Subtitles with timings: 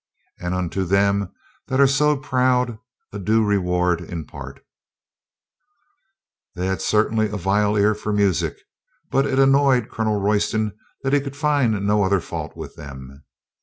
[0.39, 1.31] And unto them
[1.67, 2.79] that are so proud
[3.13, 4.65] a due reward im part
[6.55, 8.55] They had certainly a vile ear for music,
[9.11, 13.25] but it annoyed Colonel Royston that he could find no other fault with them.